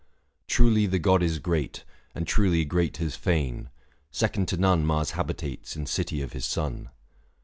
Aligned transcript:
Truly 0.47 0.87
the 0.87 0.97
god 0.97 1.21
is 1.21 1.37
great, 1.37 1.83
And 2.15 2.25
truly 2.27 2.65
great 2.65 2.97
his 2.97 3.15
fane; 3.15 3.69
second 4.09 4.47
to 4.47 4.57
none 4.57 4.79
625 4.79 4.87
Mars 4.87 5.11
habitates 5.11 5.75
in 5.75 5.85
city 5.85 6.23
of 6.23 6.33
his 6.33 6.47
son. 6.47 6.89